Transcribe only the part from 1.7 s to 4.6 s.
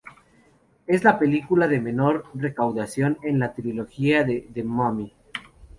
menor recaudación en la Trilogía de